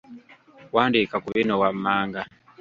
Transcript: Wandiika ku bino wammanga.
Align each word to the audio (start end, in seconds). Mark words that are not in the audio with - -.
Wandiika 0.75 1.15
ku 1.23 1.29
bino 1.35 1.53
wammanga. 1.61 2.21